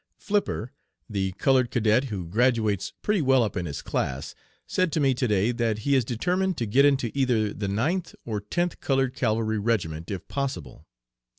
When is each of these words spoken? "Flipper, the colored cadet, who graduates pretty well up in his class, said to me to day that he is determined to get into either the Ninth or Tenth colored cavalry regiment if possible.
"Flipper, 0.17 0.73
the 1.07 1.31
colored 1.33 1.69
cadet, 1.69 2.05
who 2.05 2.25
graduates 2.27 2.91
pretty 3.03 3.21
well 3.21 3.43
up 3.43 3.55
in 3.55 3.67
his 3.67 3.83
class, 3.83 4.33
said 4.65 4.91
to 4.93 4.99
me 4.99 5.13
to 5.13 5.27
day 5.27 5.51
that 5.51 5.77
he 5.85 5.93
is 5.93 6.03
determined 6.03 6.57
to 6.57 6.65
get 6.65 6.85
into 6.85 7.11
either 7.15 7.53
the 7.53 7.67
Ninth 7.67 8.15
or 8.25 8.41
Tenth 8.41 8.79
colored 8.79 9.13
cavalry 9.13 9.59
regiment 9.59 10.09
if 10.09 10.27
possible. 10.27 10.87